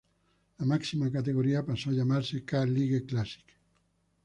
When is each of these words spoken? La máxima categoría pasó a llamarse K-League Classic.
La 0.57 0.65
máxima 0.65 1.11
categoría 1.11 1.63
pasó 1.63 1.91
a 1.91 1.93
llamarse 1.93 2.43
K-League 2.43 3.05
Classic. 3.05 3.45